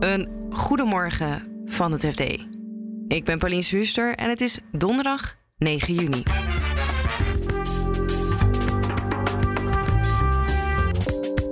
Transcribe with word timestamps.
Een 0.00 0.28
goedemorgen 0.50 1.62
van 1.66 1.92
het 1.92 2.06
FD. 2.06 2.20
Ik 3.08 3.24
ben 3.24 3.38
Pauline 3.38 3.62
Schuster 3.62 4.14
en 4.14 4.28
het 4.28 4.40
is 4.40 4.58
donderdag 4.72 5.36
9 5.58 5.94
juni. 5.94 6.22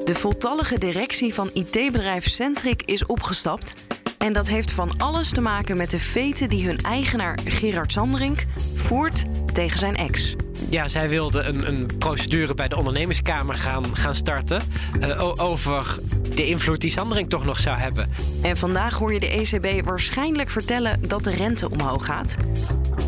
De 0.05 0.15
voltallige 0.15 0.79
directie 0.79 1.35
van 1.35 1.51
IT-bedrijf 1.53 2.29
Centric 2.29 2.83
is 2.83 3.07
opgestapt. 3.07 3.75
En 4.19 4.33
dat 4.33 4.49
heeft 4.49 4.71
van 4.71 4.91
alles 4.99 5.31
te 5.31 5.41
maken 5.41 5.77
met 5.77 5.91
de 5.91 5.99
veten 5.99 6.49
die 6.49 6.67
hun 6.67 6.79
eigenaar 6.79 7.39
Gerard 7.45 7.93
Sanderink 7.93 8.47
voert 8.75 9.25
tegen 9.53 9.79
zijn 9.79 9.97
ex. 9.97 10.35
Ja, 10.71 10.89
zij 10.89 11.09
wilde 11.09 11.43
een, 11.43 11.69
een 11.69 11.87
procedure 11.99 12.55
bij 12.55 12.69
de 12.69 12.77
ondernemerskamer 12.77 13.55
gaan, 13.55 13.97
gaan 13.97 14.15
starten. 14.15 14.63
Uh, 15.01 15.33
over 15.37 15.99
de 16.39 16.47
invloed 16.47 16.81
die 16.81 17.27
toch 17.27 17.45
nog 17.45 17.59
zou 17.59 17.79
hebben. 17.79 18.11
En 18.43 18.57
vandaag 18.57 18.95
hoor 18.95 19.13
je 19.13 19.21
de 19.21 19.29
ECB 19.29 19.87
waarschijnlijk 19.87 20.51
vertellen 20.51 21.09
dat 21.09 21.25
de 21.25 21.31
rente 21.31 21.71
omhoog 21.71 22.05
gaat. 22.05 22.37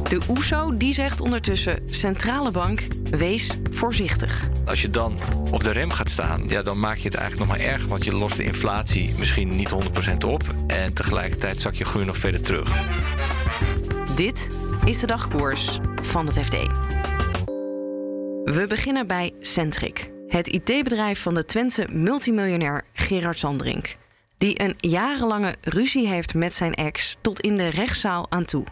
De 0.09 0.21
OESO 0.29 0.77
die 0.77 0.93
zegt 0.93 1.21
ondertussen: 1.21 1.83
centrale 1.87 2.51
bank, 2.51 2.87
wees 3.11 3.51
voorzichtig. 3.71 4.49
Als 4.65 4.83
je 4.83 4.91
dan 4.91 5.19
op 5.51 5.65
de 5.65 5.71
rem 5.71 5.91
gaat 5.91 6.11
staan, 6.11 6.43
ja, 6.47 6.63
dan 6.63 6.81
maak 6.81 6.97
je 6.97 7.09
het 7.09 7.15
eigenlijk 7.15 7.49
nog 7.49 7.59
maar 7.59 7.67
erg. 7.67 7.87
Want 7.87 8.05
je 8.05 8.15
lost 8.15 8.37
de 8.37 8.45
inflatie 8.45 9.15
misschien 9.19 9.57
niet 9.57 9.71
100% 9.71 9.75
op. 10.27 10.43
En 10.67 10.93
tegelijkertijd 10.93 11.61
zak 11.61 11.75
je 11.75 11.85
groei 11.85 12.05
nog 12.05 12.19
verder 12.19 12.41
terug. 12.41 12.71
Dit 14.17 14.51
is 14.85 14.99
de 14.99 15.07
dagkoers 15.07 15.79
van 16.03 16.27
het 16.27 16.39
FD. 16.39 16.57
We 18.45 18.65
beginnen 18.69 19.07
bij 19.07 19.33
Centric, 19.41 20.11
het 20.27 20.49
IT-bedrijf 20.49 21.23
van 21.23 21.35
de 21.35 21.45
Twentse 21.45 21.87
multimiljonair 21.91 22.85
Gerard 23.11 23.39
Sandrink. 23.39 23.97
Die 24.39 24.63
een 24.63 24.75
jarenlange 24.79 25.55
ruzie 25.61 26.09
heeft 26.09 26.35
met 26.35 26.55
zijn 26.55 26.75
ex 26.75 27.17
tot 27.21 27.41
in 27.41 27.57
de 27.57 27.69
rechtszaal 27.69 28.27
aan 28.31 28.45
toe. 28.45 28.67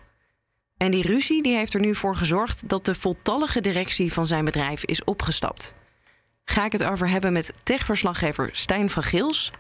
En 0.77 0.91
die 0.91 1.03
ruzie 1.03 1.43
die 1.43 1.57
heeft 1.57 1.75
er 1.75 1.81
nu 1.81 1.95
voor 1.95 2.17
gezorgd 2.17 2.69
dat 2.69 2.85
de 2.85 2.95
voltallige 2.95 3.61
directie 3.61 4.13
van 4.13 4.27
zijn 4.27 4.45
bedrijf 4.45 4.85
is 4.85 5.05
opgestapt. 5.05 5.75
Ga 6.45 6.65
ik 6.65 6.73
het 6.73 6.85
over 6.85 7.09
hebben 7.09 7.33
met 7.33 7.53
techverslaggever 7.63 8.51
Stijn 8.53 8.91
van 8.91 9.03
Gils. 9.03 9.51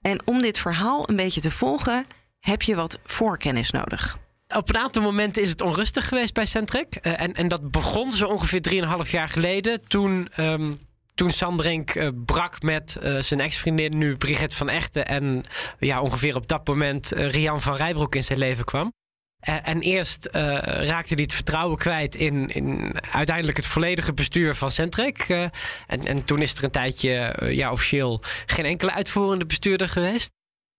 En 0.00 0.26
om 0.26 0.42
dit 0.42 0.58
verhaal 0.58 1.08
een 1.08 1.16
beetje 1.16 1.40
te 1.40 1.50
volgen, 1.50 2.06
heb 2.40 2.62
je 2.62 2.74
wat 2.74 2.98
voorkennis 3.04 3.70
nodig 3.70 4.18
op 4.56 4.68
een 4.68 4.76
aantal 4.76 5.02
momenten 5.02 5.42
is 5.42 5.48
het 5.48 5.60
onrustig 5.60 6.08
geweest 6.08 6.34
bij 6.34 6.46
Centric. 6.46 6.98
Uh, 7.02 7.20
en, 7.20 7.34
en 7.34 7.48
dat 7.48 7.70
begon 7.70 8.12
zo 8.12 8.26
ongeveer 8.26 8.84
3,5 9.04 9.10
jaar 9.10 9.28
geleden. 9.28 9.88
Toen, 9.88 10.28
um, 10.36 10.78
toen 11.14 11.30
Sandrink 11.30 11.94
uh, 11.94 12.08
brak 12.24 12.62
met 12.62 12.98
uh, 13.02 13.18
zijn 13.18 13.40
ex-vriendin, 13.40 13.98
nu 13.98 14.16
Brigitte 14.16 14.56
van 14.56 14.68
Echten. 14.68 15.06
En 15.06 15.42
ja, 15.78 16.00
ongeveer 16.00 16.36
op 16.36 16.48
dat 16.48 16.66
moment 16.66 17.10
Rian 17.10 17.60
van 17.60 17.76
Rijbroek 17.76 18.14
in 18.14 18.24
zijn 18.24 18.38
leven 18.38 18.64
kwam. 18.64 18.92
en 19.40 19.80
eerst 19.80 20.28
raakte 20.32 21.14
hij 21.14 21.22
het 21.22 21.34
vertrouwen 21.34 21.78
kwijt 21.78 22.14
in, 22.14 22.48
in 22.48 22.94
uiteindelijk 23.10 23.56
het 23.56 23.66
volledige 23.66 24.12
bestuur 24.14 24.54
van 24.54 24.70
Centric. 24.70 25.28
en, 25.28 25.50
en 25.86 26.24
toen 26.24 26.42
is 26.42 26.54
er 26.54 26.64
een 26.64 26.70
tijdje 26.70 27.36
ja, 27.50 27.72
officieel 27.72 28.22
geen 28.46 28.64
enkele 28.64 28.92
uitvoerende 28.92 29.46
bestuurder 29.46 29.88
geweest. 29.88 30.30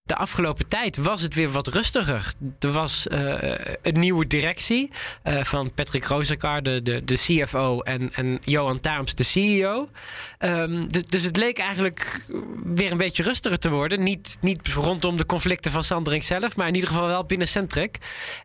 De 0.05 0.15
afgelopen 0.15 0.67
tijd 0.67 0.97
was 0.97 1.21
het 1.21 1.35
weer 1.35 1.51
wat 1.51 1.67
rustiger. 1.67 2.33
Er 2.59 2.71
was 2.71 3.07
uh, 3.11 3.37
een 3.81 3.99
nieuwe 3.99 4.27
directie 4.27 4.91
uh, 5.23 5.43
van 5.43 5.73
Patrick 5.73 6.05
Rozekar, 6.05 6.63
de, 6.63 7.03
de, 7.05 7.15
CFO, 7.15 7.79
en, 7.79 8.13
en 8.13 8.39
Johan 8.41 8.79
Taams, 8.79 9.15
de 9.15 9.23
CEO. 9.23 9.89
Ehm, 10.37 10.87
dus, 10.87 11.05
dus 11.05 11.23
het 11.23 11.37
leek 11.37 11.57
eigenlijk 11.57 12.25
weer 12.63 12.91
een 12.91 12.97
beetje 12.97 13.23
rustiger 13.23 13.59
te 13.59 13.69
worden. 13.69 14.03
Niet, 14.03 14.37
niet 14.41 14.67
rondom 14.67 15.17
de 15.17 15.25
conflicten 15.25 15.71
van 15.71 15.83
Sandring 15.83 16.23
zelf, 16.23 16.55
maar 16.55 16.67
in 16.67 16.75
ieder 16.75 16.89
geval 16.89 17.07
wel 17.07 17.25
binnen 17.25 17.47
Centric. 17.47 17.97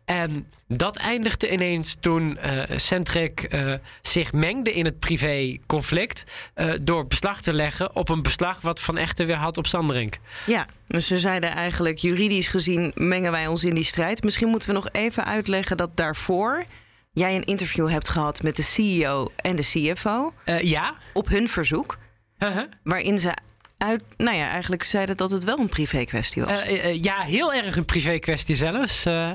En 0.05 0.47
dat 0.77 0.97
eindigde 0.97 1.51
ineens 1.51 1.95
toen 1.99 2.37
uh, 2.45 2.77
Centric 2.77 3.53
uh, 3.53 3.73
zich 4.01 4.33
mengde 4.33 4.73
in 4.73 4.85
het 4.85 4.99
privé-conflict. 4.99 6.23
Uh, 6.55 6.73
door 6.83 7.07
beslag 7.07 7.41
te 7.41 7.53
leggen 7.53 7.95
op 7.95 8.09
een 8.09 8.21
beslag 8.21 8.61
wat 8.61 8.81
Van 8.81 8.97
Echten 8.97 9.25
weer 9.25 9.35
had 9.35 9.57
op 9.57 9.67
Sanderink. 9.67 10.17
Ja, 10.45 10.67
dus 10.87 11.07
ze 11.07 11.17
zeiden 11.17 11.51
eigenlijk 11.51 11.97
juridisch 11.97 12.47
gezien 12.47 12.91
mengen 12.95 13.31
wij 13.31 13.47
ons 13.47 13.63
in 13.63 13.73
die 13.73 13.83
strijd. 13.83 14.23
Misschien 14.23 14.47
moeten 14.47 14.69
we 14.69 14.75
nog 14.75 14.89
even 14.91 15.25
uitleggen 15.25 15.77
dat 15.77 15.97
daarvoor 15.97 16.65
jij 17.11 17.35
een 17.35 17.43
interview 17.43 17.89
hebt 17.89 18.09
gehad 18.09 18.43
met 18.43 18.55
de 18.55 18.63
CEO 18.63 19.31
en 19.35 19.55
de 19.55 19.63
CFO. 19.63 20.33
ja. 20.61 20.95
Op 21.13 21.27
hun 21.27 21.49
verzoek. 21.49 21.97
-huh. 22.37 22.63
Waarin 22.83 23.17
ze 23.17 23.33
uit, 23.79 24.03
nou 24.17 24.37
ja, 24.37 24.49
eigenlijk 24.49 24.83
zeiden 24.83 25.17
dat 25.17 25.31
het 25.31 25.43
wel 25.43 25.59
een 25.59 25.69
privé 25.69 26.03
kwestie 26.03 26.43
was. 26.43 26.63
ja, 27.01 27.21
heel 27.21 27.53
erg 27.53 27.75
een 27.75 27.85
privé 27.85 28.19
kwestie 28.19 28.55
zelfs. 28.55 29.05
Uh, 29.05 29.31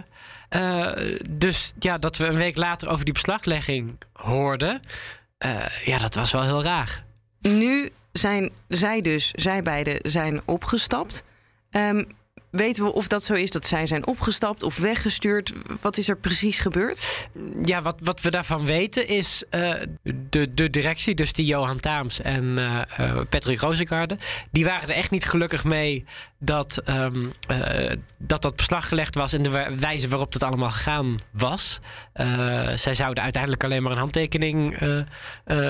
dus 1.31 1.73
ja, 1.79 1.99
dat 1.99 2.17
we 2.17 2.27
een 2.27 2.37
week 2.37 2.57
later 2.57 2.89
over 2.89 3.05
die 3.05 3.15
beslaglegging 3.15 3.99
hoorden. 4.13 4.81
Ja, 5.85 5.99
dat 5.99 6.15
was 6.15 6.33
wel 6.33 6.43
heel 6.43 6.63
raar. 6.63 7.05
Nu 7.41 7.89
zijn 8.13 8.51
zij 8.69 9.01
dus, 9.01 9.31
zij 9.31 9.63
beiden 9.63 10.11
zijn 10.11 10.43
opgestapt. 10.45 11.25
Um, 11.71 12.07
Weten 12.55 12.85
we 12.85 12.93
of 12.93 13.09
dat 13.09 13.25
zo 13.25 13.33
is 13.33 13.51
dat 13.51 13.67
zij 13.67 13.87
zijn 13.87 14.07
opgestapt 14.07 14.63
of 14.63 14.77
weggestuurd? 14.77 15.53
Wat 15.81 15.97
is 15.97 16.09
er 16.09 16.17
precies 16.17 16.59
gebeurd? 16.59 17.29
Ja, 17.65 17.83
wat, 17.83 17.97
wat 18.03 18.21
we 18.21 18.31
daarvan 18.31 18.65
weten 18.65 19.09
is 19.09 19.43
uh, 19.51 19.75
de, 20.31 20.55
de 20.55 20.71
directie, 20.71 21.15
dus 21.15 21.33
die 21.33 21.47
Johan 21.47 21.81
Taams 21.81 22.21
en 22.21 22.45
uh, 22.45 22.81
uh, 23.01 23.21
Patrick 23.29 23.61
Rozengaarde, 23.61 24.19
die 24.51 24.65
waren 24.65 24.89
er 24.89 24.95
echt 24.95 25.11
niet 25.11 25.25
gelukkig 25.25 25.65
mee 25.65 26.05
dat, 26.39 26.83
um, 26.89 27.33
dat 28.19 28.43
dat 28.43 28.57
beslag 28.57 28.89
gelegd 28.89 29.15
was 29.15 29.33
en 29.33 29.43
de 29.43 29.77
wijze 29.79 30.09
waarop 30.09 30.33
dat 30.33 30.43
allemaal 30.43 30.71
gegaan 30.71 31.17
was. 31.31 31.81
zij 32.75 32.95
zouden 32.95 33.23
uiteindelijk 33.23 33.65
alleen 33.65 33.83
maar 33.83 33.93
een 33.93 33.99
handtekening 33.99 34.79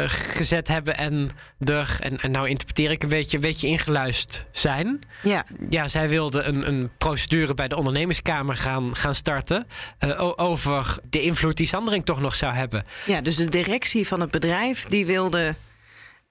gezet 0.06 0.69
hebben 0.69 0.97
en 0.97 1.31
er, 1.59 1.97
en, 2.01 2.16
en 2.19 2.31
nou 2.31 2.49
interpreteer 2.49 2.91
ik 2.91 3.03
een 3.03 3.09
beetje, 3.09 3.37
een 3.37 3.43
beetje 3.43 3.66
ingeluist 3.66 4.45
zijn. 4.53 4.99
Ja, 5.22 5.45
ja 5.69 5.89
zij 5.89 6.09
wilden 6.09 6.49
een, 6.49 6.69
een 6.69 6.74
een 6.75 6.91
procedure 6.99 7.55
bij 7.55 7.69
de 7.69 7.77
ondernemerskamer 7.77 8.57
gaan, 8.57 8.97
gaan 8.97 9.15
starten. 9.15 9.67
Uh, 10.05 10.33
over 10.37 10.97
de 11.11 11.21
invloed 11.21 11.57
die 11.57 11.67
Sandering 11.67 12.05
toch 12.05 12.21
nog 12.21 12.35
zou 12.35 12.55
hebben. 12.55 12.85
Ja, 13.07 13.21
dus 13.21 13.37
de 13.37 13.49
directie 13.49 14.07
van 14.07 14.21
het 14.21 14.31
bedrijf 14.31 14.84
die 14.84 15.07
wilde 15.07 15.55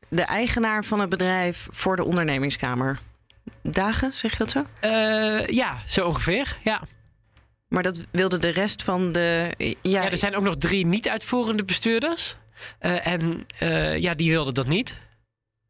de 0.09 0.22
eigenaar 0.22 0.84
van 0.84 1.00
het 1.00 1.09
bedrijf 1.09 1.68
voor 1.72 1.96
de 1.96 2.03
ondernemingskamer 2.03 3.00
dagen, 3.62 4.12
zeg 4.14 4.32
je 4.32 4.38
dat 4.38 4.52
zo? 4.52 4.66
Uh, 4.82 5.48
ja, 5.48 5.78
zo 5.88 6.06
ongeveer, 6.06 6.58
ja. 6.64 6.82
Maar 7.68 7.84
dat 7.84 8.06
wilde 8.12 8.38
de 8.38 8.50
rest 8.50 8.84
van 8.84 9.12
de. 9.12 9.53
Ja, 9.58 9.74
ja 9.82 10.12
er 10.12 10.18
zijn 10.18 10.36
ook 10.36 10.44
nog 10.44 10.56
drie 10.58 10.86
niet-uitvoerende 10.86 11.64
bestuurders. 11.64 12.36
Uh, 12.82 13.08
en 13.08 13.46
ja, 14.00 14.14
die 14.14 14.32
wilden 14.32 14.53
dat 14.53 14.68
niet. 14.68 15.00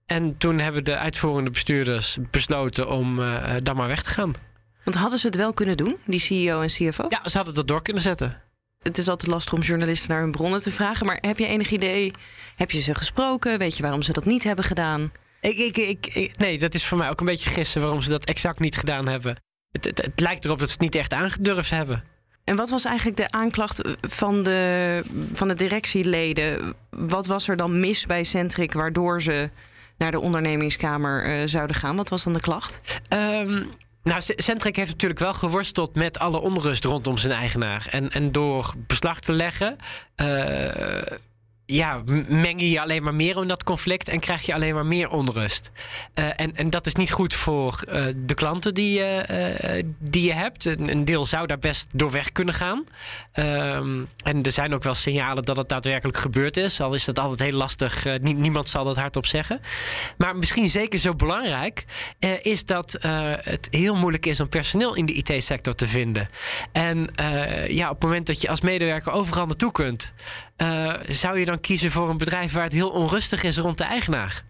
En 0.06 0.38
toen 0.38 0.60
hebben 0.60 0.84
de 0.84 0.98
uitvoerende 0.98 1.50
bestuurders 1.50 2.18
besloten 2.32 2.90
om 2.90 3.22
dan 3.64 3.76
maar 3.76 3.88
weg 3.88 4.04
te 4.04 4.10
gaan. 4.10 4.34
Want 4.84 4.98
hadden 4.98 5.20
ze 5.20 5.28
het 5.28 5.36
wel 5.36 5.54
kunnen 5.54 5.78
doen, 5.78 5.98
die 6.06 6.20
CEO 6.20 6.62
en 6.62 6.68
CFO? 6.68 7.06
Ja, 7.10 7.30
ze 7.30 7.38
hadden 7.38 7.56
dat 7.56 7.68
door 7.68 7.82
kunnen 7.82 8.02
zetten. 8.02 8.42
Het 8.82 8.98
is 8.98 9.08
altijd 9.08 9.32
lastig 9.32 9.54
om 9.54 9.62
journalisten 9.62 10.10
naar 10.10 10.22
hun 10.22 10.32
bronnen 10.32 10.62
te 10.62 10.72
vragen. 10.72 11.06
Maar 11.06 11.18
heb 11.22 11.38
je 11.38 11.48
enig 11.48 11.72
idee? 11.72 12.12
Heb 12.56 12.72
je 12.72 12.80
ze 12.80 12.96
gesproken? 12.96 13.60
Weet 13.60 13.78
je 13.78 13.84
waarom 13.84 14.02
ze 14.02 14.14
dat 14.14 14.26
niet 14.26 14.44
hebben 14.44 14.66
gedaan? 14.66 15.12
Ik, 15.42 15.58
ik, 15.58 16.08
ik, 16.08 16.38
nee, 16.38 16.60
dat 16.60 16.74
is 16.74 16.86
voor 16.86 16.98
mij 16.98 17.10
ook 17.10 17.20
een 17.20 17.26
beetje 17.26 17.50
gissen 17.50 17.82
waarom 17.82 18.02
ze 18.02 18.10
dat 18.10 18.26
exact 18.26 18.60
niet 18.60 18.78
gedaan 18.78 19.10
hebben. 19.10 19.36
Het, 19.72 19.86
het, 19.86 20.02
het 20.02 20.20
lijkt 20.20 20.46
erop 20.46 20.60
dat 20.60 20.68
ze 20.68 20.74
het 20.74 20.84
niet 20.84 20.96
echt 20.96 21.14
aangedurfd 21.14 21.70
hebben. 21.70 22.04
En 22.44 22.56
wat 22.56 22.70
was 22.70 22.86
eigenlijk 22.86 23.18
de 23.18 23.32
aanklacht 23.32 23.82
van 24.02 24.44
de, 24.44 25.02
van 25.34 25.48
de 25.48 25.54
directieleden? 25.54 26.74
Wat 26.90 27.28
was 27.28 27.48
er 27.48 27.58
dan 27.58 27.80
mis 27.80 28.06
bij 28.06 28.24
Centric 28.24 28.74
waardoor 28.74 29.22
ze 29.22 29.50
naar 29.98 30.12
de 30.12 30.20
ondernemingskamer 30.20 31.28
uh, 31.28 31.48
zouden 31.48 31.76
gaan? 31.76 31.96
Wat 31.96 32.10
was 32.10 32.24
dan 32.24 32.34
de 32.34 32.40
klacht? 32.40 33.02
Um, 33.10 33.70
nou, 34.04 34.22
Centric 34.22 34.76
heeft 34.76 34.92
natuurlijk 34.92 35.20
wel 35.20 35.34
geworsteld 35.34 35.96
met 35.96 36.20
alle 36.20 36.40
onrust 36.40 36.84
rondom 36.84 37.18
zijn 37.18 37.34
eigenaar. 37.34 37.88
En, 37.90 38.10
en 38.10 38.32
door 38.32 38.74
beslag 38.88 39.20
te 39.20 39.32
leggen. 39.32 39.76
Uh, 40.22 41.02
ja, 41.74 42.02
meng 42.28 42.60
je 42.60 42.70
je 42.70 42.82
alleen 42.82 43.04
maar 43.04 43.14
meer 43.14 43.42
in 43.42 43.48
dat 43.48 43.64
conflict 43.64 44.10
en 44.10 44.20
krijg 44.20 44.42
je 44.42 44.54
alleen 44.54 44.74
maar 44.74 44.86
meer 44.86 45.10
onrust. 45.10 45.72
Uh, 46.16 46.26
en, 46.36 46.56
en 46.56 46.70
dat 46.70 46.86
is 46.86 46.96
niet 46.96 47.12
goed 47.12 47.34
voor 47.34 47.84
uh, 47.88 48.06
de 48.16 48.34
klanten 48.34 48.74
die, 48.74 49.00
uh, 49.00 49.84
die 50.00 50.24
je 50.24 50.34
hebt. 50.34 50.66
Een, 50.66 50.90
een, 50.90 51.06
deel 51.06 51.26
zou 51.26 51.48
daar 51.48 51.60
best 51.60 51.88
door 51.94 52.12
weg 52.12 52.32
kunnen 52.32 52.54
gaan. 52.54 52.84
Ehm, 53.32 54.02
en 54.24 54.44
er 54.44 54.52
zijn 54.52 54.74
ook 54.74 54.84
wel 54.84 54.94
signalen 54.94 55.44
dat 55.44 55.58
het 55.58 55.70
daadwerkelijk 55.70 56.18
gebeurd 56.18 56.58
is. 56.58 56.82
Al 56.82 56.94
is 56.94 57.06
dat 57.06 57.20
altijd 57.20 57.40
heel 57.40 57.58
lastig. 57.58 58.20
niemand 58.22 58.70
zal 58.70 58.84
dat 58.84 58.98
hardop 58.98 59.26
zeggen. 59.26 59.60
Maar 60.18 60.36
misschien 60.36 60.70
zeker 60.70 61.00
zo 61.00 61.16
belangrijk 61.16 61.86
is 62.42 62.66
dat 62.66 62.98
het 63.42 63.68
heel 63.72 63.96
moeilijk 63.96 64.26
is 64.26 64.40
om 64.40 64.50
personeel 64.50 64.96
in 64.96 65.06
de 65.06 65.14
IT-sector 65.14 65.76
te 65.76 65.88
vinden. 65.88 66.30
En 66.72 67.10
ja, 67.68 67.90
op 67.90 67.96
het 67.96 68.04
moment 68.04 68.28
dat 68.28 68.42
je 68.42 68.50
als 68.50 68.62
medewerker 68.62 69.12
overal 69.12 69.46
naartoe 69.46 69.72
kunt, 69.72 70.14
zou 71.08 71.40
je 71.40 71.46
dan 71.46 71.60
kiezen 71.60 71.92
voor 71.92 72.10
een 72.10 72.18
bedrijf 72.18 72.54
waar 72.54 72.64
het 72.64 72.74
heel 72.74 72.90
onrustig 72.90 73.44
is 73.44 73.58
rond 73.58 73.78
de 73.78 73.84
eigenaar. 73.84 74.44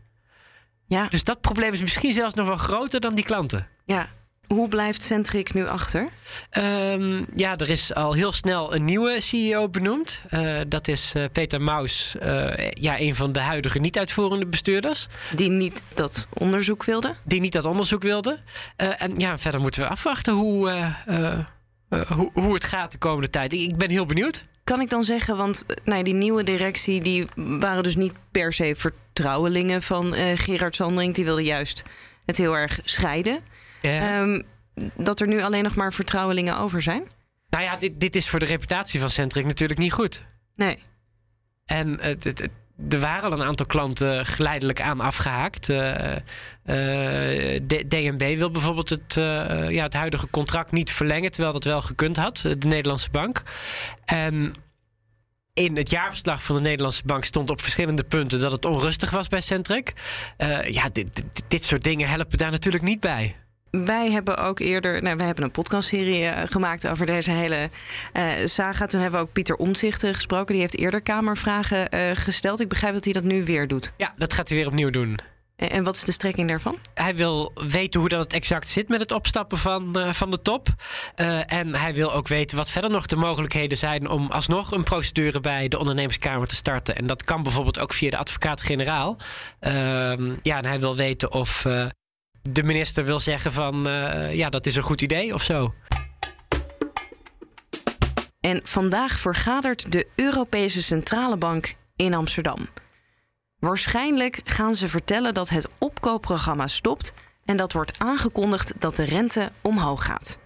Ja. 0.88 1.08
Dus 1.08 1.24
dat 1.24 1.42
probleem 1.42 1.74
is 1.74 1.82
misschien 1.82 2.14
zelfs 2.14 2.34
nog 2.34 2.48
wel 2.48 2.58
groter 2.58 3.00
dan 3.00 3.16
die 3.16 3.24
klanten. 3.24 3.68
Ja. 3.86 4.08
hoe 4.48 4.68
blijft 4.68 5.02
Centric 5.02 5.54
nu 5.54 5.68
achter? 5.68 6.10
Um, 6.58 7.26
ja, 7.34 7.58
er 7.58 7.70
is 7.70 7.94
al 7.94 8.14
heel 8.14 8.32
snel 8.32 8.76
een 8.76 8.86
nieuwe 8.86 9.22
CEO 9.22 9.70
benoemd. 9.70 10.22
Uh, 10.32 10.60
dat 10.68 10.88
is 10.88 11.14
uh, 11.16 11.26
Peter 11.32 11.62
Maus, 11.62 12.16
ja, 12.70 13.00
een 13.00 13.16
van 13.16 13.32
de 13.32 13.40
huidige 13.40 13.80
niet-uitvoerende 13.80 14.48
bestuurders. 14.48 15.08
Die 15.36 15.50
niet 15.50 15.84
dat 15.94 16.28
onderzoek 16.34 16.84
wilde? 16.84 17.16
Die 17.24 17.40
niet 17.40 17.54
dat 17.54 17.66
onderzoek 17.66 18.02
wilde. 18.02 18.40
en 18.76 19.16
ja, 19.18 19.38
verder 19.38 19.62
moeten 19.62 19.82
we 19.82 19.88
afwachten 19.88 20.34
hoe, 20.34 20.94
hoe, 22.08 22.32
hoe 22.34 22.54
het 22.54 22.64
gaat 22.64 22.92
de 22.92 22.98
komende 22.98 23.30
tijd. 23.30 23.54
Ik 23.54 23.78
ben 23.78 23.90
heel 23.90 24.06
benieuwd. 24.06 24.46
Kan 24.64 24.82
ik 24.82 24.90
dan 24.90 25.04
zeggen, 25.04 25.38
want 25.38 25.66
nou, 25.84 26.04
die 26.04 26.14
nieuwe 26.14 26.44
directie... 26.44 27.02
die 27.02 27.28
waren 27.36 27.84
dus 27.84 27.96
niet 27.96 28.14
per 28.32 28.54
se 28.54 28.74
vertrouwelingen 28.78 29.82
van 29.82 30.14
Gerard 30.14 30.76
Sandring. 30.76 31.16
Die 31.16 31.26
wilden 31.26 31.44
juist 31.44 31.84
het 32.26 32.38
heel 32.38 32.58
erg 32.58 32.80
scheiden. 32.84 33.40
Ja. 33.82 34.22
Um, 34.22 34.44
dat 34.96 35.20
er 35.20 35.28
nu 35.28 35.42
alleen 35.42 35.64
nog 35.64 35.76
maar 35.76 35.94
vertrouwelingen 35.94 36.58
over 36.58 36.82
zijn? 36.82 37.04
Nou 37.50 37.64
ja, 37.64 37.76
dit, 37.78 38.00
dit 38.00 38.16
is 38.16 38.30
voor 38.30 38.40
de 38.40 38.46
reputatie 38.46 39.00
van 39.00 39.10
Centric 39.10 39.46
natuurlijk 39.46 39.80
niet 39.80 39.94
goed. 39.94 40.26
Nee. 40.56 40.78
En 41.66 42.02
het, 42.02 42.24
het, 42.24 42.50
er 42.90 43.00
waren 43.00 43.32
al 43.32 43.40
een 43.40 43.48
aantal 43.48 43.66
klanten 43.66 44.26
geleidelijk 44.26 44.82
aan 44.82 45.00
afgehaakt. 45.00 45.70
Uh, 45.70 46.16
uh, 46.66 47.60
DNB 47.88 48.38
wil 48.38 48.52
bijvoorbeeld 48.52 48.90
het, 48.90 49.16
uh, 49.16 49.70
ja, 49.70 49.84
het 49.84 49.94
huidige 49.94 50.30
contract 50.30 50.72
niet 50.72 50.92
verlengen, 50.92 51.32
terwijl 51.32 51.54
dat 51.54 51.64
wel 51.64 51.82
gekund 51.82 52.18
had, 52.18 52.38
de 52.38 52.68
Nederlandse 52.68 53.10
bank. 53.10 53.44
En 54.06 54.54
in 55.54 55.78
het 55.78 55.90
jaarverslag 55.90 56.44
van 56.44 56.56
de 56.56 56.62
Nederlandse 56.62 57.04
bank 57.06 57.24
stond 57.24 57.50
op 57.50 57.62
verschillende 57.62 58.04
punten 58.04 58.40
dat 58.40 58.52
het 58.52 58.66
onrustig 58.66 59.10
was 59.10 59.28
bij 59.28 59.42
Centric. 59.42 59.94
ja, 60.68 60.90
dit, 60.92 61.16
dit, 61.16 61.44
dit 61.48 61.64
soort 61.64 61.84
dingen 61.84 62.10
helpen 62.10 62.38
daar 62.38 62.52
natuurlijk 62.52 62.84
niet 62.84 63.00
bij 63.00 63.36
wij 63.82 64.12
hebben 64.12 64.38
ook 64.38 64.60
eerder, 64.60 65.04
nou, 65.04 65.16
wij 65.16 65.26
hebben 65.26 65.44
een 65.44 65.52
podcastserie 65.52 66.22
uh, 66.22 66.42
gemaakt 66.46 66.88
over 66.88 67.06
deze 67.06 67.32
hele 67.32 67.70
uh, 68.14 68.32
saga. 68.46 68.86
Toen 68.86 69.02
hebben 69.02 69.20
we 69.20 69.26
ook 69.26 69.34
Pieter 69.34 69.56
Omtzigt 69.56 70.04
uh, 70.04 70.14
gesproken. 70.14 70.54
Die 70.54 70.62
heeft 70.62 70.78
eerder 70.78 71.02
Kamervragen 71.02 71.88
gesteld. 72.18 72.60
Ik 72.60 72.68
begrijp 72.68 72.94
dat 72.94 73.04
hij 73.04 73.14
dat 73.14 73.24
nu 73.24 73.44
weer 73.46 73.68
doet. 73.68 73.94
Ja, 73.98 74.14
dat 74.18 74.34
gaat 74.34 74.50
hij 74.50 74.58
weer 74.58 74.68
opnieuw 74.68 74.90
doen. 74.90 75.18
En, 75.56 75.70
en 75.70 75.84
wat 75.84 75.96
is 75.96 76.04
de 76.04 76.12
strekking 76.12 76.48
daarvan? 76.50 76.78
Hij 76.94 77.16
wil 77.16 77.52
weten 77.68 78.00
hoe 78.00 78.10
dat 78.10 78.20
het 78.24 78.34
exact 78.34 78.68
zit 78.68 78.88
met 78.88 79.00
het 79.00 79.12
opstappen 79.12 79.58
van, 79.58 79.98
van 80.12 80.32
de 80.32 80.42
top. 80.42 80.68
en 81.46 81.76
hij 81.76 81.94
wil 81.94 82.14
ook 82.14 82.28
weten 82.28 82.58
wat 82.58 82.70
verder 82.70 82.90
nog 82.90 83.06
de 83.06 83.16
mogelijkheden 83.16 83.78
zijn 83.78 84.10
om 84.10 84.32
alsnog 84.32 84.72
een 84.72 84.84
procedure 84.84 85.40
bij 85.40 85.68
de 85.68 85.80
ondernemerskamer 85.80 86.48
te 86.48 86.56
starten. 86.56 86.96
En 86.96 87.08
dat 87.08 87.24
kan 87.24 87.44
bijvoorbeeld 87.44 87.80
ook 87.80 87.94
via 87.94 88.10
de 88.10 88.18
advocaat-generaal. 88.18 89.18
Ehm, 89.60 90.32
ja, 90.42 90.58
en 90.58 90.66
hij 90.66 90.80
wil 90.80 90.96
weten 90.96 91.32
of 91.32 91.66
de 92.52 92.64
minister 92.64 93.06
wil 93.06 93.20
zeggen 93.20 93.52
van 93.52 93.88
uh, 93.88 94.34
ja, 94.34 94.50
dat 94.50 94.66
is 94.66 94.76
een 94.76 94.84
goed 94.84 95.02
idee 95.02 95.34
of 95.34 95.44
zo. 95.44 95.74
En 98.40 98.60
vandaag 98.64 99.20
vergadert 99.20 99.92
de 99.92 100.08
Europese 100.16 100.84
Centrale 100.84 101.38
Bank 101.38 101.76
in 101.96 102.14
Amsterdam. 102.14 102.58
Waarschijnlijk 103.60 104.42
gaan 104.44 104.76
ze 104.76 104.88
vertellen 104.88 105.34
dat 105.34 105.50
het 105.50 105.70
opkoopprogramma 105.78 106.68
stopt 106.68 107.14
en 107.46 107.58
dat 107.58 107.74
wordt 107.74 108.00
aangekondigd 108.00 108.82
dat 108.82 108.96
de 108.96 109.04
rente 109.04 109.52
omhoog 109.62 110.06
gaat. 110.06 110.38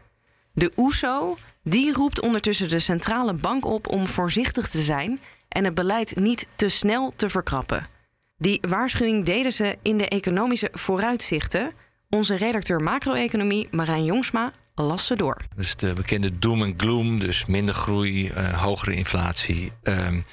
De 0.53 0.71
OESO 0.75 1.33
e 1.33 1.41
die 1.63 1.93
roept 1.93 2.21
ondertussen 2.21 2.69
de 2.69 2.79
centrale 2.79 3.33
bank 3.33 3.65
op 3.65 3.87
om 3.87 4.07
voorzichtig 4.07 4.69
te 4.69 4.81
zijn 4.81 5.19
en 5.47 5.63
het 5.65 5.73
beleid 5.73 6.15
niet 6.15 6.47
te 6.55 6.69
snel 6.69 7.13
te 7.15 7.29
verkrappen. 7.29 7.87
Die 8.37 8.61
waarschuwing 8.67 9.25
deden 9.25 9.53
ze 9.53 9.77
in 9.81 9.97
de 9.97 10.07
economische 10.07 10.69
vooruitzichten 10.71 11.73
onze 12.09 12.35
redacteur 12.35 12.81
macro-economie 12.81 13.67
Marijn 13.71 14.03
Jongsma 14.03 14.51
las 14.75 15.05
ze 15.05 15.15
door. 15.15 15.41
Dus 15.55 15.75
de 15.75 15.93
bekende 15.93 16.39
doom 16.39 16.63
en 16.63 16.73
gloom, 16.77 17.19
dus 17.19 17.45
minder 17.45 17.75
groei, 17.75 18.27
uh, 18.27 18.63
hogere 18.63 18.95
inflatie. 18.95 19.71
Um, 19.83 20.23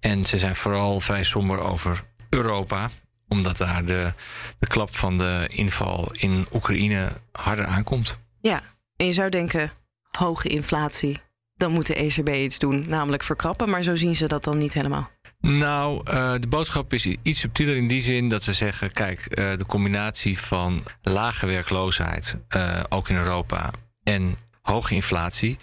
en 0.00 0.24
ze 0.24 0.38
zijn 0.38 0.56
vooral 0.56 1.00
vrij 1.00 1.24
somber 1.24 1.58
over 1.58 2.04
Europa, 2.30 2.90
omdat 3.28 3.56
daar 3.56 3.84
de, 3.84 4.12
de 4.58 4.66
klap 4.66 4.96
van 4.96 5.18
de 5.18 5.48
inval 5.48 6.12
in 6.12 6.46
Oekraïne 6.52 7.08
harder 7.32 7.64
aankomt. 7.64 8.18
Ja, 8.40 8.62
en 8.96 9.06
je 9.06 9.12
zou 9.12 9.30
denken, 9.30 9.72
hoge 10.10 10.48
inflatie, 10.48 11.20
dan 11.54 11.72
moet 11.72 11.86
de 11.86 11.94
ECB 11.94 12.28
iets 12.28 12.58
doen, 12.58 12.84
namelijk 12.88 13.22
verkrappen. 13.22 13.70
Maar 13.70 13.82
zo 13.82 13.96
zien 13.96 14.14
ze 14.14 14.28
dat 14.28 14.44
dan 14.44 14.58
niet 14.58 14.74
helemaal. 14.74 15.10
Nou, 15.40 16.02
uh, 16.08 16.32
de 16.40 16.46
boodschap 16.48 16.92
is 16.92 17.06
iets 17.22 17.40
subtieler 17.40 17.76
in 17.76 17.88
die 17.88 18.02
zin 18.02 18.28
dat 18.28 18.42
ze 18.42 18.52
zeggen: 18.52 18.92
kijk, 18.92 19.20
uh, 19.20 19.56
de 19.56 19.66
combinatie 19.66 20.38
van 20.38 20.80
lage 21.02 21.46
werkloosheid, 21.46 22.36
uh, 22.56 22.80
ook 22.88 23.08
in 23.08 23.16
Europa, 23.16 23.70
en 24.02 24.34
hoge 24.62 24.94
inflatie, 24.94 25.58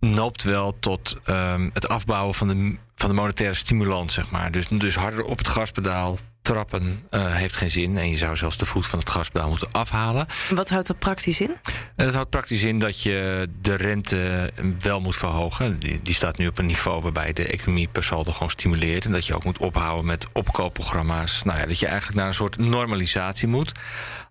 noopt 0.00 0.42
wel 0.42 0.76
tot 0.80 1.16
um, 1.26 1.70
het 1.72 1.88
afbouwen 1.88 2.34
van 2.34 2.48
de, 2.48 2.76
van 2.96 3.08
de 3.08 3.14
monetaire 3.14 3.54
stimulans, 3.54 4.14
zeg 4.14 4.30
maar. 4.30 4.52
Dus, 4.52 4.68
dus 4.68 4.96
harder 4.96 5.24
op 5.24 5.38
het 5.38 5.48
gaspedaal 5.48 6.16
trappen 6.42 7.06
uh, 7.10 7.34
heeft 7.34 7.56
geen 7.56 7.70
zin. 7.70 7.98
En 7.98 8.10
je 8.10 8.16
zou 8.16 8.36
zelfs 8.36 8.56
de 8.56 8.66
voet 8.66 8.86
van 8.86 8.98
het 8.98 9.10
gaspedaal 9.10 9.48
moeten 9.48 9.72
afhalen. 9.72 10.26
Wat 10.54 10.70
houdt 10.70 10.86
dat 10.86 10.98
praktisch 10.98 11.40
in? 11.40 11.56
Dat 11.96 12.14
houdt 12.14 12.30
praktisch 12.30 12.62
in 12.62 12.78
dat 12.78 13.02
je 13.02 13.48
de 13.60 13.74
rente 13.74 14.50
wel 14.80 15.00
moet 15.00 15.16
verhogen. 15.16 15.78
Die, 15.78 16.00
die 16.02 16.14
staat 16.14 16.38
nu 16.38 16.46
op 16.46 16.58
een 16.58 16.66
niveau 16.66 17.02
waarbij 17.02 17.32
de 17.32 17.46
economie 17.46 17.88
per 17.88 18.04
saldo 18.04 18.32
gewoon 18.32 18.50
stimuleert. 18.50 19.04
En 19.04 19.12
dat 19.12 19.26
je 19.26 19.34
ook 19.34 19.44
moet 19.44 19.58
ophouden 19.58 20.06
met 20.06 20.26
opkoopprogramma's. 20.32 21.42
Nou 21.42 21.58
ja, 21.58 21.66
dat 21.66 21.78
je 21.78 21.86
eigenlijk 21.86 22.16
naar 22.16 22.26
een 22.26 22.34
soort 22.34 22.58
normalisatie 22.58 23.48
moet. 23.48 23.72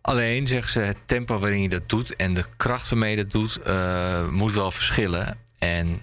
Alleen, 0.05 0.47
zeggen 0.47 0.71
ze, 0.71 0.79
het 0.79 0.97
tempo 1.05 1.39
waarin 1.39 1.61
je 1.61 1.69
dat 1.69 1.89
doet 1.89 2.15
en 2.15 2.33
de 2.33 2.45
kracht 2.57 2.89
waarmee 2.89 3.09
je 3.09 3.23
dat 3.23 3.31
doet, 3.31 3.59
uh, 3.67 4.27
moet 4.29 4.53
wel 4.53 4.71
verschillen. 4.71 5.37
En 5.59 6.01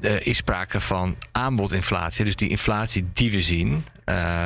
er 0.00 0.26
is 0.26 0.36
sprake 0.36 0.80
van 0.80 1.16
aanbodinflatie. 1.32 2.24
Dus 2.24 2.36
die 2.36 2.48
inflatie 2.48 3.06
die 3.12 3.30
we 3.30 3.40
zien, 3.40 3.84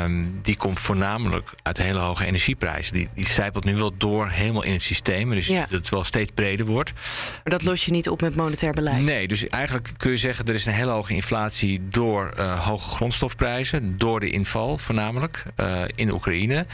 um, 0.05 0.39
die 0.43 0.57
komt 0.57 0.81
voornamelijk 0.81 1.55
uit 1.63 1.79
hele 1.79 1.99
hoge 1.99 2.27
energieprijzen. 2.27 2.95
Die, 2.95 3.09
die 3.15 3.27
zijpelt 3.27 3.65
nu 3.65 3.77
wel 3.77 3.97
door 3.97 4.29
helemaal 4.29 4.63
in 4.63 4.73
het 4.73 4.83
systeem. 4.83 5.31
Dus 5.31 5.47
ja. 5.47 5.61
dat 5.61 5.71
het 5.71 5.89
wel 5.89 6.05
steeds 6.05 6.31
breder 6.35 6.67
wordt. 6.67 6.93
Maar 7.33 7.53
dat 7.53 7.65
los 7.65 7.85
je 7.85 7.91
niet 7.91 8.09
op 8.09 8.21
met 8.21 8.37
monetair 8.37 8.73
beleid? 8.73 9.03
Nee, 9.03 9.29
dus 9.29 9.49
eigenlijk 9.49 9.91
kun 9.97 10.11
je 10.11 10.17
zeggen... 10.17 10.45
er 10.45 10.55
is 10.55 10.67
een 10.67 10.73
hele 10.73 10.91
hoge 10.91 11.15
inflatie 11.15 11.89
door 11.89 12.35
uh, 12.39 12.67
hoge 12.67 12.89
grondstofprijzen. 12.89 13.99
Door 13.99 14.21
de 14.21 14.31
inval 14.31 14.79
voornamelijk 14.79 15.43
uh, 15.57 15.81
in 15.95 16.13
Oekraïne. 16.13 16.67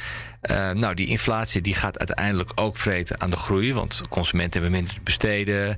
Uh, 0.42 0.70
nou, 0.70 0.94
die 0.94 1.06
inflatie 1.06 1.60
die 1.60 1.74
gaat 1.74 1.98
uiteindelijk 1.98 2.52
ook 2.54 2.76
vreten 2.76 3.20
aan 3.20 3.30
de 3.30 3.36
groei. 3.36 3.74
Want 3.74 4.02
consumenten 4.08 4.60
hebben 4.60 4.78
minder 4.78 4.94
te 4.94 5.00
besteden... 5.04 5.76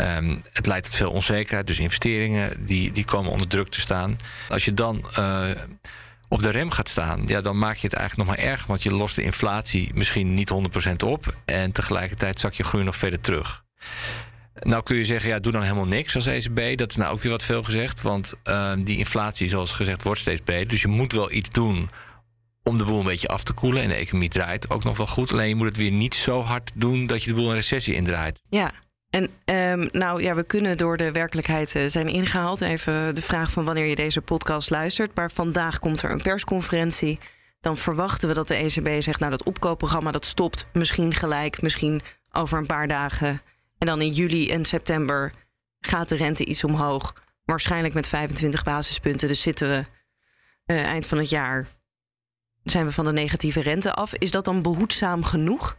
Um, 0.00 0.42
het 0.52 0.66
leidt 0.66 0.86
tot 0.86 0.94
veel 0.94 1.10
onzekerheid, 1.10 1.66
dus 1.66 1.78
investeringen 1.78 2.66
die, 2.66 2.92
die 2.92 3.04
komen 3.04 3.30
onder 3.30 3.48
druk 3.48 3.68
te 3.68 3.80
staan. 3.80 4.16
Als 4.48 4.64
je 4.64 4.74
dan 4.74 5.04
op 6.34 6.42
de 6.42 6.50
rem 6.50 6.70
gaat 6.70 6.88
staan, 6.88 7.22
ja, 7.26 7.40
dan 7.40 7.58
maak 7.58 7.76
je 7.76 7.86
het 7.86 7.96
eigenlijk 7.96 8.28
nog 8.28 8.36
maar 8.36 8.46
erg. 8.46 8.66
Want 8.66 8.82
je 8.82 8.94
lost 8.94 9.14
de 9.14 9.22
inflatie 9.22 9.90
misschien 9.94 10.34
niet 10.34 10.52
100% 10.90 10.92
op. 11.04 11.38
En 11.44 11.72
tegelijkertijd 11.72 12.40
zak 12.40 12.52
je 12.52 12.64
groei 12.64 12.84
nog 12.84 12.96
verder 12.96 13.20
terug. 13.20 13.64
Nou 14.54 14.82
kun 14.82 14.96
je 14.96 15.04
zeggen, 15.04 15.30
ja, 15.30 15.38
doe 15.38 15.52
dan 15.52 15.62
helemaal 15.62 15.86
niks 15.86 16.14
als 16.14 16.26
ECB. 16.26 16.78
Dat 16.78 16.90
is 16.90 16.96
nou 16.96 17.12
ook 17.12 17.22
weer 17.22 17.32
wat 17.32 17.42
veel 17.42 17.62
gezegd. 17.62 18.02
Want 18.02 18.34
uh, 18.44 18.72
die 18.78 18.98
inflatie, 18.98 19.48
zoals 19.48 19.72
gezegd, 19.72 20.02
wordt 20.02 20.20
steeds 20.20 20.40
breder. 20.40 20.68
Dus 20.68 20.82
je 20.82 20.88
moet 20.88 21.12
wel 21.12 21.32
iets 21.32 21.50
doen 21.50 21.90
om 22.62 22.76
de 22.76 22.84
boel 22.84 22.98
een 22.98 23.04
beetje 23.04 23.28
af 23.28 23.44
te 23.44 23.52
koelen. 23.52 23.82
En 23.82 23.88
de 23.88 23.94
economie 23.94 24.28
draait 24.28 24.70
ook 24.70 24.84
nog 24.84 24.96
wel 24.96 25.06
goed. 25.06 25.32
Alleen 25.32 25.48
je 25.48 25.54
moet 25.54 25.66
het 25.66 25.76
weer 25.76 25.90
niet 25.90 26.14
zo 26.14 26.42
hard 26.42 26.70
doen 26.74 27.06
dat 27.06 27.22
je 27.22 27.30
de 27.30 27.36
boel 27.36 27.48
een 27.48 27.54
recessie 27.54 27.94
indraait. 27.94 28.40
Ja, 28.48 28.72
en 29.14 29.30
um, 29.80 29.88
nou 29.92 30.22
ja, 30.22 30.34
we 30.34 30.44
kunnen 30.44 30.76
door 30.76 30.96
de 30.96 31.12
werkelijkheid 31.12 31.74
uh, 31.74 31.86
zijn 31.86 32.08
ingehaald. 32.08 32.60
Even 32.60 33.14
de 33.14 33.22
vraag 33.22 33.50
van 33.50 33.64
wanneer 33.64 33.84
je 33.84 33.94
deze 33.94 34.20
podcast 34.20 34.70
luistert. 34.70 35.14
Maar 35.14 35.30
vandaag 35.30 35.78
komt 35.78 36.02
er 36.02 36.10
een 36.10 36.22
persconferentie. 36.22 37.18
Dan 37.60 37.76
verwachten 37.76 38.28
we 38.28 38.34
dat 38.34 38.48
de 38.48 38.54
ECB 38.54 39.02
zegt: 39.02 39.18
Nou, 39.18 39.30
dat 39.30 39.42
opkoopprogramma 39.42 40.10
dat 40.10 40.24
stopt 40.24 40.66
misschien 40.72 41.14
gelijk, 41.14 41.62
misschien 41.62 42.02
over 42.32 42.58
een 42.58 42.66
paar 42.66 42.88
dagen. 42.88 43.40
En 43.78 43.86
dan 43.86 44.00
in 44.00 44.12
juli 44.12 44.50
en 44.50 44.64
september 44.64 45.32
gaat 45.80 46.08
de 46.08 46.16
rente 46.16 46.44
iets 46.44 46.64
omhoog. 46.64 47.14
Waarschijnlijk 47.44 47.94
met 47.94 48.06
25 48.06 48.64
basispunten. 48.64 49.28
Dus 49.28 49.40
zitten 49.40 49.68
we 49.68 49.84
uh, 50.74 50.84
eind 50.84 51.06
van 51.06 51.18
het 51.18 51.30
jaar. 51.30 51.66
Zijn 52.64 52.86
we 52.86 52.92
van 52.92 53.04
de 53.04 53.12
negatieve 53.12 53.62
rente 53.62 53.92
af? 53.92 54.14
Is 54.14 54.30
dat 54.30 54.44
dan 54.44 54.62
behoedzaam 54.62 55.24
genoeg? 55.24 55.76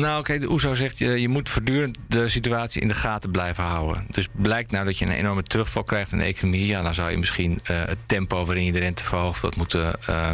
Nou, 0.00 0.22
kijk, 0.22 0.40
de 0.40 0.50
OESO 0.50 0.74
zegt 0.74 0.98
je, 0.98 1.20
je 1.20 1.28
moet 1.28 1.48
voortdurend 1.48 1.98
de 2.08 2.28
situatie 2.28 2.82
in 2.82 2.88
de 2.88 2.94
gaten 2.94 3.30
blijven 3.30 3.64
houden. 3.64 4.06
Dus 4.10 4.28
blijkt 4.32 4.70
nou 4.70 4.84
dat 4.84 4.98
je 4.98 5.06
een 5.06 5.12
enorme 5.12 5.42
terugval 5.42 5.82
krijgt 5.82 6.12
in 6.12 6.18
de 6.18 6.24
economie, 6.24 6.66
ja, 6.66 6.82
dan 6.82 6.94
zou 6.94 7.10
je 7.10 7.18
misschien 7.18 7.52
uh, 7.52 7.84
het 7.84 7.98
tempo 8.06 8.44
waarin 8.44 8.64
je 8.64 8.72
de 8.72 8.78
rente 8.78 9.04
verhoogt, 9.04 9.40
wat 9.40 9.56
moeten. 9.56 9.98
Uh, 10.10 10.30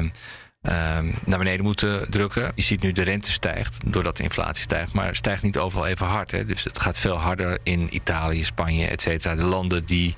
uh, 0.62 0.99
naar 1.25 1.38
beneden 1.38 1.65
moeten 1.65 2.11
drukken. 2.11 2.53
Je 2.55 2.62
ziet 2.62 2.83
nu 2.83 2.93
de 2.93 3.03
rente 3.03 3.33
stijgt 3.33 3.79
doordat 3.85 4.17
de 4.17 4.23
inflatie 4.23 4.62
stijgt, 4.62 4.93
maar 4.93 5.17
stijgt 5.17 5.43
niet 5.43 5.59
overal 5.59 5.87
even 5.87 6.07
hard. 6.07 6.31
Hè. 6.31 6.45
Dus 6.45 6.65
het 6.65 6.79
gaat 6.81 6.99
veel 6.99 7.17
harder 7.17 7.59
in 7.62 7.95
Italië, 7.95 8.45
Spanje, 8.45 8.87
et 8.87 9.00
cetera. 9.00 9.35
De 9.35 9.45
landen 9.45 9.85
die, 9.85 10.15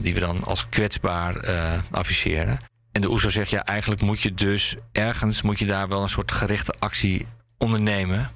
die 0.00 0.14
we 0.14 0.20
dan 0.20 0.44
als 0.44 0.68
kwetsbaar 0.68 1.50
afficheren. 1.90 2.58
En 2.92 3.00
de 3.00 3.10
OESO 3.10 3.28
zegt 3.28 3.50
ja, 3.50 3.64
eigenlijk 3.64 4.00
moet 4.00 4.20
je 4.20 4.34
dus 4.34 4.76
ergens 4.92 5.42
moet 5.42 5.58
je 5.58 5.66
daar 5.66 5.88
wel 5.88 6.02
een 6.02 6.08
soort 6.08 6.32
gerichte 6.32 6.74
actie 6.78 7.26
ondernemen. 7.58 8.30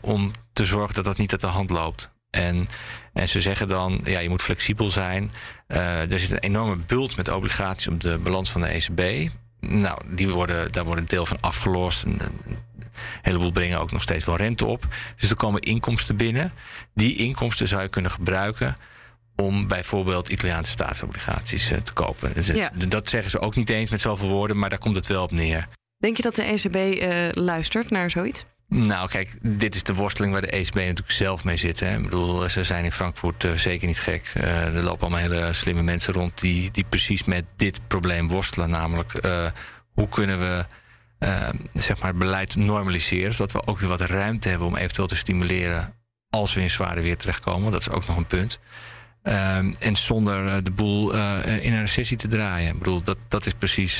om 0.00 0.30
te 0.52 0.64
zorgen 0.64 0.94
dat 0.94 1.04
dat 1.04 1.16
niet 1.16 1.32
uit 1.32 1.40
de 1.40 1.46
hand 1.46 1.70
loopt. 1.70 2.12
En, 2.30 2.68
en 3.12 3.28
ze 3.28 3.40
zeggen 3.40 3.68
dan, 3.68 4.00
ja, 4.04 4.18
je 4.18 4.28
moet 4.28 4.42
flexibel 4.42 4.90
zijn. 4.90 5.30
er 5.66 6.18
zit 6.18 6.30
een 6.30 6.38
enorme 6.38 6.76
bult 6.76 7.16
met 7.16 7.28
obligaties 7.28 7.88
op 7.88 8.00
de 8.00 8.18
balans 8.18 8.50
van 8.50 8.60
de 8.60 8.66
ECB. 8.66 9.30
Nou, 9.60 10.00
die 10.08 10.28
worden, 10.28 10.72
daar 10.72 10.84
wordt 10.84 11.00
een 11.00 11.06
deel 11.06 11.26
van 11.26 11.40
afgelost. 11.40 12.04
Een, 12.04 12.20
een 12.20 12.58
heleboel 13.22 13.50
brengen 13.50 13.80
ook 13.80 13.92
nog 13.92 14.02
steeds 14.02 14.24
wel 14.24 14.36
rente 14.36 14.64
op. 14.64 14.86
Dus 15.16 15.30
er 15.30 15.36
komen 15.36 15.60
inkomsten 15.60 16.16
binnen. 16.16 16.52
Die 16.94 17.16
inkomsten 17.16 17.68
zou 17.68 17.82
je 17.82 17.88
kunnen 17.88 18.10
gebruiken 18.10 18.76
om 19.36 19.66
bijvoorbeeld 19.66 20.28
Italiaanse 20.28 20.70
staatsobligaties 20.70 21.66
te 21.66 21.92
kopen. 21.92 22.34
Dus 22.34 22.50
Dat 22.88 23.08
zeggen 23.08 23.30
ze 23.30 23.40
ook 23.40 23.54
niet 23.54 23.70
eens 23.70 23.90
met 23.90 24.00
zoveel 24.00 24.28
woorden, 24.28 24.58
maar 24.58 24.68
daar 24.70 24.78
komt 24.78 24.96
het 24.96 25.06
wel 25.06 25.22
op 25.22 25.30
neer. 25.30 25.68
Denk 25.98 26.16
je 26.16 26.22
dat 26.22 26.34
de 26.34 26.42
ECB 26.42 26.76
uh, 26.76 27.42
luistert 27.44 27.90
naar 27.90 28.10
zoiets? 28.10 28.44
Nou, 28.68 29.08
kijk, 29.08 29.36
dit 29.42 29.74
is 29.74 29.82
de 29.82 29.94
worsteling 29.94 30.32
waar 30.32 30.42
de 30.42 30.50
ECB 30.50 30.74
natuurlijk 30.74 31.10
zelf 31.10 31.44
mee 31.44 31.56
zit. 31.56 31.80
Hè. 31.80 31.96
Ik 31.96 32.02
bedoel, 32.02 32.50
ze 32.50 32.64
zijn 32.64 32.84
in 32.84 32.92
Frankfurt 32.92 33.44
uh, 33.44 33.52
zeker 33.52 33.86
niet 33.86 34.00
gek. 34.00 34.32
Uh, 34.36 34.76
er 34.76 34.82
lopen 34.82 35.00
allemaal 35.00 35.18
hele 35.18 35.52
slimme 35.52 35.82
mensen 35.82 36.14
rond 36.14 36.40
die, 36.40 36.70
die 36.70 36.84
precies 36.88 37.24
met 37.24 37.44
dit 37.56 37.80
probleem 37.88 38.28
worstelen. 38.28 38.70
Namelijk, 38.70 39.12
hoe 39.94 40.08
kunnen 40.08 40.38
we 40.38 40.64
zeg 41.74 42.00
maar 42.00 42.14
beleid 42.14 42.56
normaliseren, 42.56 43.34
zodat 43.34 43.52
we 43.52 43.66
ook 43.66 43.78
weer 43.78 43.88
wat 43.88 44.00
ruimte 44.00 44.48
hebben 44.48 44.66
om 44.66 44.76
eventueel 44.76 45.08
te 45.08 45.16
stimuleren 45.16 45.94
als 46.30 46.54
we 46.54 46.60
in 46.60 46.70
zware 46.70 47.00
weer 47.00 47.16
terechtkomen. 47.16 47.72
Dat 47.72 47.80
is 47.80 47.90
ook 47.90 48.06
nog 48.06 48.16
een 48.16 48.26
punt. 48.26 48.60
En 49.24 49.96
zonder 49.96 50.64
de 50.64 50.70
boel 50.70 51.12
in 51.42 51.72
een 51.72 51.80
recessie 51.80 52.16
te 52.16 52.28
draaien. 52.28 52.72
Ik 52.72 52.78
bedoel, 52.78 53.02
dat, 53.02 53.16
dat 53.28 53.46
is 53.46 53.52
precies 53.54 53.98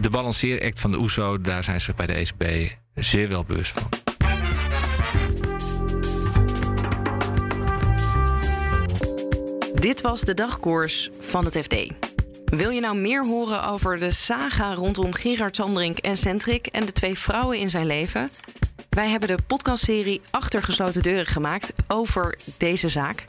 de 0.00 0.10
balanceeract 0.10 0.80
van 0.80 0.90
de 0.90 0.98
OESO. 0.98 1.40
Daar 1.40 1.64
zijn 1.64 1.80
ze 1.80 1.92
bij 1.96 2.06
de 2.06 2.12
ECB 2.12 2.72
zeer 2.94 3.28
wel 3.28 3.44
bewust 3.44 3.72
van. 3.72 3.88
Dit 9.74 10.00
was 10.00 10.20
de 10.20 10.34
dagkoers 10.34 11.10
van 11.20 11.44
het 11.44 11.58
FD. 11.58 11.76
Wil 12.44 12.70
je 12.70 12.80
nou 12.80 12.96
meer 12.96 13.26
horen 13.26 13.64
over 13.64 13.98
de 13.98 14.10
saga 14.10 14.74
rondom 14.74 15.14
Gerard 15.14 15.56
Sandrink 15.56 15.98
en 15.98 16.16
Centric 16.16 16.66
en 16.66 16.86
de 16.86 16.92
twee 16.92 17.18
vrouwen 17.18 17.58
in 17.58 17.70
zijn 17.70 17.86
leven? 17.86 18.30
Wij 18.90 19.08
hebben 19.08 19.28
de 19.28 19.42
podcastserie 19.46 20.20
Achter 20.30 20.62
gesloten 20.62 21.02
deuren 21.02 21.26
gemaakt 21.26 21.72
over 21.86 22.38
deze 22.56 22.88
zaak. 22.88 23.24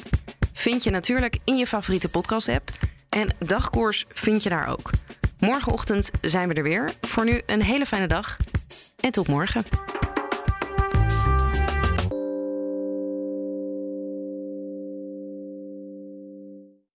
Vind 0.59 0.83
je 0.83 0.89
natuurlijk 0.89 1.37
in 1.43 1.57
je 1.57 1.67
favoriete 1.67 2.09
podcast-app. 2.09 2.69
En 3.09 3.35
dagkoers 3.39 4.05
vind 4.09 4.43
je 4.43 4.49
daar 4.49 4.67
ook. 4.67 4.89
Morgenochtend 5.39 6.11
zijn 6.21 6.47
we 6.47 6.53
er 6.53 6.63
weer. 6.63 6.91
Voor 7.01 7.25
nu 7.25 7.41
een 7.45 7.61
hele 7.61 7.85
fijne 7.85 8.07
dag 8.07 8.37
en 8.99 9.11
tot 9.11 9.27
morgen. 9.27 9.63